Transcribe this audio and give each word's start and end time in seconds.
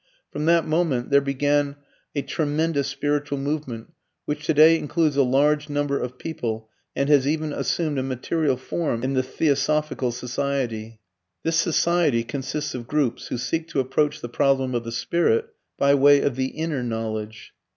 From 0.33 0.45
that 0.45 0.65
moment 0.67 1.11
there 1.11 1.21
began 1.21 1.75
a 2.15 2.23
tremendous 2.23 2.87
spiritual 2.87 3.37
movement 3.37 3.93
which 4.25 4.43
today 4.47 4.75
includes 4.79 5.15
a 5.15 5.21
large 5.21 5.69
number 5.69 5.99
of 5.99 6.17
people 6.17 6.71
and 6.95 7.07
has 7.07 7.27
even 7.27 7.53
assumed 7.53 7.99
a 7.99 8.01
material 8.01 8.57
form 8.57 9.03
in 9.03 9.13
the 9.13 9.21
THEOSOPHICAL 9.21 10.11
SOCIETY. 10.11 10.99
This 11.43 11.57
society 11.57 12.23
consists 12.23 12.73
of 12.73 12.87
groups 12.87 13.27
who 13.27 13.37
seek 13.37 13.67
to 13.67 13.79
approach 13.79 14.21
the 14.21 14.27
problem 14.29 14.73
of 14.73 14.85
the 14.85 14.91
spirit 14.91 15.49
by 15.77 15.93
way 15.93 16.21
of 16.21 16.35
the 16.35 16.47
INNER 16.47 16.81
knowledge. 16.81 17.53